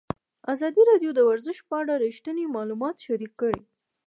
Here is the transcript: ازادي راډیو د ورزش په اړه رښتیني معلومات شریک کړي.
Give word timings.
ازادي 0.53 0.81
راډیو 0.91 1.11
د 1.15 1.19
ورزش 1.29 1.57
په 1.67 1.73
اړه 1.81 1.93
رښتیني 2.05 2.45
معلومات 2.55 2.95
شریک 3.05 3.33
کړي. 3.41 3.61